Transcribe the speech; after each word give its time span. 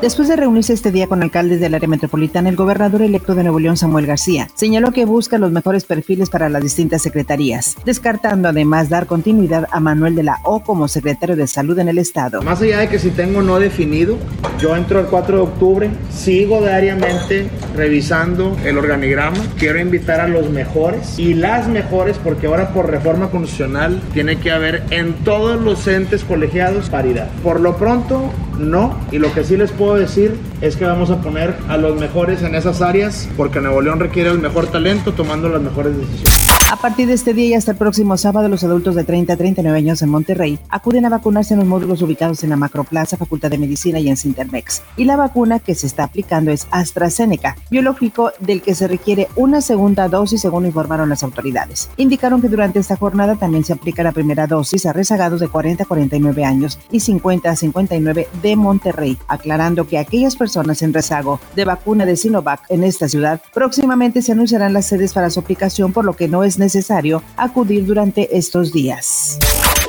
Después 0.00 0.28
de 0.28 0.36
reunirse 0.36 0.72
este 0.72 0.92
día 0.92 1.08
con 1.08 1.24
alcaldes 1.24 1.58
del 1.58 1.74
área 1.74 1.88
metropolitana, 1.88 2.48
el 2.48 2.54
gobernador 2.54 3.02
electo 3.02 3.34
de 3.34 3.42
Nuevo 3.42 3.58
León, 3.58 3.76
Samuel 3.76 4.06
García, 4.06 4.46
señaló 4.54 4.92
que 4.92 5.04
busca 5.04 5.38
los 5.38 5.50
mejores 5.50 5.84
perfiles 5.84 6.30
para 6.30 6.48
las 6.48 6.62
distintas 6.62 7.02
secretarías, 7.02 7.74
descartando 7.84 8.48
además 8.48 8.88
dar 8.88 9.06
continuidad 9.06 9.66
a 9.72 9.80
Manuel 9.80 10.14
de 10.14 10.22
la 10.22 10.38
O 10.44 10.60
como 10.60 10.86
secretario 10.86 11.34
de 11.34 11.48
Salud 11.48 11.76
en 11.80 11.88
el 11.88 11.98
Estado. 11.98 12.42
Más 12.42 12.62
allá 12.62 12.78
de 12.78 12.88
que 12.88 13.00
si 13.00 13.10
tengo 13.10 13.42
no 13.42 13.58
definido, 13.58 14.18
yo 14.60 14.76
entro 14.76 15.00
el 15.00 15.06
4 15.06 15.36
de 15.36 15.42
octubre, 15.42 15.90
sigo 16.12 16.60
diariamente 16.60 17.50
revisando 17.74 18.56
el 18.64 18.78
organigrama, 18.78 19.38
quiero 19.58 19.80
invitar 19.80 20.20
a 20.20 20.28
los 20.28 20.48
mejores 20.48 21.18
y 21.18 21.34
las 21.34 21.66
mejores 21.66 22.18
porque 22.22 22.46
ahora 22.46 22.72
por 22.72 22.88
reforma 22.88 23.30
constitucional 23.30 24.00
tiene 24.14 24.38
que 24.38 24.52
haber 24.52 24.84
en 24.90 25.14
todos 25.24 25.60
los 25.60 25.88
entes 25.88 26.22
colegiados 26.22 26.88
paridad. 26.88 27.28
Por 27.42 27.58
lo 27.58 27.76
pronto, 27.76 28.32
no, 28.58 28.96
y 29.12 29.18
lo 29.18 29.32
que 29.32 29.44
sí 29.44 29.56
les 29.56 29.70
puedo 29.72 29.94
decir 29.94 30.36
es 30.60 30.76
que 30.76 30.84
vamos 30.84 31.10
a 31.10 31.20
poner 31.20 31.54
a 31.68 31.76
los 31.76 31.98
mejores 31.98 32.42
en 32.42 32.54
esas 32.54 32.82
áreas 32.82 33.28
porque 33.36 33.60
Nuevo 33.60 33.80
León 33.80 34.00
requiere 34.00 34.30
el 34.30 34.38
mejor 34.38 34.66
talento 34.66 35.12
tomando 35.12 35.48
las 35.48 35.62
mejores 35.62 35.96
decisiones. 35.96 36.48
A 36.70 36.76
partir 36.76 37.06
de 37.06 37.14
este 37.14 37.32
día 37.32 37.46
y 37.46 37.54
hasta 37.54 37.70
el 37.70 37.78
próximo 37.78 38.18
sábado, 38.18 38.46
los 38.48 38.62
adultos 38.62 38.94
de 38.94 39.02
30 39.02 39.32
a 39.32 39.36
39 39.38 39.78
años 39.78 40.02
en 40.02 40.10
Monterrey 40.10 40.58
acuden 40.68 41.06
a 41.06 41.08
vacunarse 41.08 41.54
en 41.54 41.60
los 41.60 41.68
módulos 41.68 42.02
ubicados 42.02 42.44
en 42.44 42.50
la 42.50 42.56
Macroplaza, 42.56 43.16
Facultad 43.16 43.50
de 43.50 43.56
Medicina 43.56 43.98
y 44.00 44.10
en 44.10 44.18
Sintermex. 44.18 44.82
Y 44.98 45.04
la 45.04 45.16
vacuna 45.16 45.60
que 45.60 45.74
se 45.74 45.86
está 45.86 46.04
aplicando 46.04 46.50
es 46.50 46.66
AstraZeneca, 46.70 47.56
biológico 47.70 48.32
del 48.40 48.60
que 48.60 48.74
se 48.74 48.86
requiere 48.86 49.28
una 49.34 49.62
segunda 49.62 50.08
dosis, 50.08 50.42
según 50.42 50.66
informaron 50.66 51.08
las 51.08 51.22
autoridades. 51.22 51.88
Indicaron 51.96 52.42
que 52.42 52.50
durante 52.50 52.80
esta 52.80 52.96
jornada 52.96 53.36
también 53.36 53.64
se 53.64 53.72
aplica 53.72 54.02
la 54.02 54.12
primera 54.12 54.46
dosis 54.46 54.84
a 54.84 54.92
rezagados 54.92 55.40
de 55.40 55.48
40 55.48 55.84
a 55.84 55.86
49 55.86 56.44
años 56.44 56.78
y 56.90 57.00
50 57.00 57.50
a 57.50 57.56
59 57.56 58.28
de 58.42 58.47
Monterrey, 58.56 59.18
aclarando 59.28 59.86
que 59.86 59.98
aquellas 59.98 60.36
personas 60.36 60.82
en 60.82 60.92
rezago 60.92 61.40
de 61.54 61.64
vacuna 61.64 62.06
de 62.06 62.16
Sinovac 62.16 62.62
en 62.68 62.84
esta 62.84 63.08
ciudad 63.08 63.40
próximamente 63.52 64.22
se 64.22 64.32
anunciarán 64.32 64.72
las 64.72 64.86
sedes 64.86 65.12
para 65.12 65.30
su 65.30 65.40
aplicación, 65.40 65.92
por 65.92 66.04
lo 66.04 66.14
que 66.14 66.28
no 66.28 66.44
es 66.44 66.58
necesario 66.58 67.22
acudir 67.36 67.84
durante 67.86 68.36
estos 68.36 68.72
días. 68.72 69.38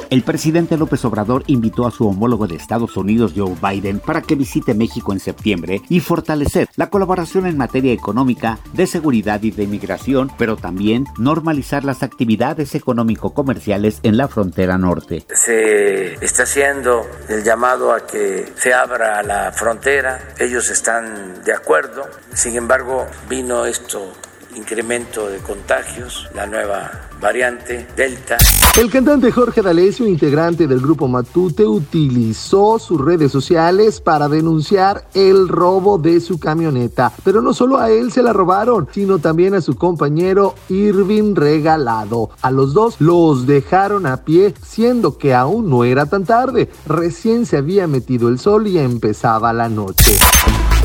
El 0.09 0.23
presidente 0.23 0.75
López 0.75 1.05
Obrador 1.05 1.43
invitó 1.45 1.85
a 1.85 1.91
su 1.91 2.07
homólogo 2.07 2.47
de 2.47 2.55
Estados 2.55 2.97
Unidos, 2.97 3.33
Joe 3.35 3.55
Biden, 3.61 3.99
para 3.99 4.23
que 4.23 4.33
visite 4.33 4.73
México 4.73 5.13
en 5.13 5.19
septiembre 5.19 5.83
y 5.88 5.99
fortalecer 5.99 6.67
la 6.77 6.89
colaboración 6.89 7.45
en 7.45 7.57
materia 7.57 7.93
económica, 7.93 8.57
de 8.73 8.87
seguridad 8.87 9.43
y 9.43 9.52
de 9.52 9.63
inmigración, 9.63 10.31
pero 10.35 10.57
también 10.57 11.05
normalizar 11.19 11.83
las 11.83 12.02
actividades 12.02 12.73
económico-comerciales 12.73 13.99
en 14.02 14.17
la 14.17 14.27
frontera 14.27 14.80
norte. 14.80 15.25
Se 15.31 16.15
está 16.25 16.41
haciendo 16.41 17.05
el 17.27 17.43
llamado 17.43 17.93
a 17.93 18.07
que 18.07 18.52
se 18.55 18.73
abra 18.73 19.21
la 19.21 19.52
frontera, 19.52 20.33
ellos 20.39 20.71
están 20.71 21.43
de 21.43 21.53
acuerdo, 21.53 22.02
sin 22.33 22.55
embargo 22.55 23.05
vino 23.30 23.63
esto 23.67 24.11
incremento 24.59 25.27
de 25.29 25.39
contagios, 25.39 26.27
la 26.35 26.45
nueva 26.45 27.09
variante 27.19 27.88
Delta. 27.95 28.38
El 28.77 28.89
cantante 28.89 29.31
Jorge 29.31 29.61
D'Alessio, 29.61 30.07
integrante 30.07 30.67
del 30.67 30.79
grupo 30.79 31.07
Matute, 31.07 31.65
utilizó 31.65 32.80
sus 32.80 32.99
redes 33.02 33.31
sociales 33.31 33.99
para 33.99 34.27
denunciar 34.30 35.05
el 35.13 35.47
robo 35.47 35.97
de 35.97 36.19
su 36.19 36.39
camioneta. 36.39 37.11
Pero 37.23 37.41
no 37.41 37.53
solo 37.53 37.77
a 37.77 37.89
él 37.89 38.11
se 38.11 38.23
la 38.23 38.33
robaron, 38.33 38.87
sino 38.91 39.19
también 39.19 39.53
a 39.55 39.61
su 39.61 39.75
compañero 39.75 40.55
Irving 40.69 41.35
Regalado. 41.35 42.30
A 42.41 42.52
los 42.52 42.73
dos 42.73 42.95
los 42.99 43.47
dejaron 43.47 44.05
a 44.05 44.17
pie, 44.17 44.53
siendo 44.63 45.17
que 45.17 45.33
aún 45.33 45.69
no 45.69 45.83
era 45.83 46.05
tan 46.05 46.25
tarde. 46.25 46.69
Recién 46.85 47.45
se 47.45 47.58
había 47.58 47.87
metido 47.87 48.30
el 48.30 48.39
sol 48.39 48.67
y 48.67 48.77
empezaba 48.77 49.52
la 49.53 49.69
noche. 49.69 50.17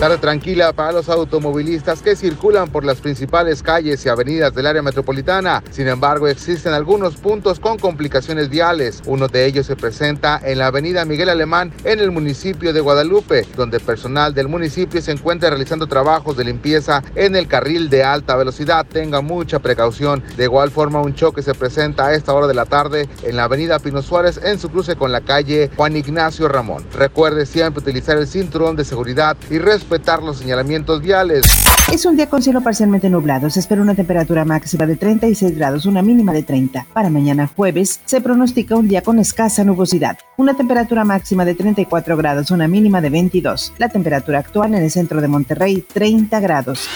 Tarde 0.04 0.18
tranquila 0.18 0.74
para 0.74 0.92
los 0.92 1.08
automovilistas 1.08 2.02
que 2.02 2.14
circulan 2.14 2.68
por 2.68 2.84
las 2.84 3.00
principales 3.00 3.62
calles 3.62 4.04
y 4.04 4.10
avenidas 4.10 4.54
del 4.54 4.66
área 4.66 4.82
metropolitana. 4.82 5.64
Sin 5.70 5.88
embargo, 5.88 6.28
existen 6.28 6.74
algunos 6.74 7.16
puntos 7.16 7.58
con 7.58 7.78
complicaciones 7.78 8.50
viales. 8.50 9.00
Uno 9.06 9.28
de 9.28 9.46
ellos 9.46 9.64
se 9.64 9.76
presenta 9.76 10.38
en 10.44 10.58
la 10.58 10.66
avenida 10.66 11.06
Miguel 11.06 11.30
Alemán 11.30 11.72
en 11.84 12.00
el 12.00 12.10
municipio 12.10 12.74
de 12.74 12.82
Guadalupe, 12.82 13.46
donde 13.56 13.80
personal 13.80 14.34
del 14.34 14.46
municipio 14.46 15.00
se 15.00 15.12
encuentra 15.12 15.48
realizando 15.48 15.86
trabajos 15.86 16.36
de 16.36 16.44
limpieza 16.44 17.02
en 17.14 17.34
el 17.34 17.48
carril 17.48 17.88
de 17.88 18.04
alta 18.04 18.36
velocidad. 18.36 18.84
Tenga 18.84 19.22
mucha 19.22 19.60
precaución. 19.60 20.22
De 20.36 20.44
igual 20.44 20.70
forma, 20.70 21.00
un 21.00 21.14
choque 21.14 21.40
se 21.40 21.54
presenta 21.54 22.08
a 22.08 22.12
esta 22.12 22.34
hora 22.34 22.46
de 22.46 22.52
la 22.52 22.66
tarde 22.66 23.08
en 23.22 23.36
la 23.36 23.44
avenida 23.44 23.78
Pino 23.78 24.02
Suárez 24.02 24.38
en 24.44 24.58
su 24.58 24.68
cruce 24.68 24.96
con 24.96 25.12
la 25.12 25.22
calle 25.22 25.70
Juan 25.74 25.96
Ignacio 25.96 26.46
Ramón. 26.46 26.84
Recuerde 26.92 27.46
siempre 27.46 27.80
utilizar 27.80 28.18
el 28.18 28.26
cinturón 28.26 28.76
de 28.76 28.84
seguridad 28.84 29.38
y 29.48 29.56
respetar 29.94 30.22
los 30.24 30.38
señalamientos 30.38 31.00
viales. 31.00 31.44
Es 31.92 32.04
un 32.04 32.16
día 32.16 32.28
con 32.28 32.42
cielo 32.42 32.60
parcialmente 32.62 33.08
nublado. 33.08 33.48
Se 33.48 33.60
espera 33.60 33.80
una 33.80 33.94
temperatura 33.94 34.44
máxima 34.44 34.86
de 34.86 34.96
36 34.96 35.56
grados, 35.56 35.86
una 35.86 36.02
mínima 36.02 36.32
de 36.32 36.42
30. 36.42 36.86
Para 36.92 37.10
mañana 37.10 37.48
jueves 37.54 38.00
se 38.04 38.20
pronostica 38.20 38.74
un 38.74 38.88
día 38.88 39.02
con 39.02 39.20
escasa 39.20 39.62
nubosidad. 39.62 40.18
Una 40.36 40.54
temperatura 40.54 41.04
máxima 41.04 41.44
de 41.44 41.54
34 41.54 42.16
grados, 42.16 42.50
una 42.50 42.66
mínima 42.66 43.00
de 43.00 43.10
22. 43.10 43.74
La 43.78 43.88
temperatura 43.88 44.40
actual 44.40 44.74
en 44.74 44.82
el 44.82 44.90
centro 44.90 45.20
de 45.20 45.28
Monterrey, 45.28 45.86
30 45.92 46.40
grados. 46.40 46.88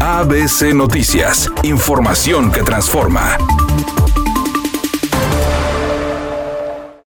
ABC 0.00 0.72
Noticias. 0.74 1.50
Información 1.62 2.50
que 2.50 2.62
transforma. 2.62 3.36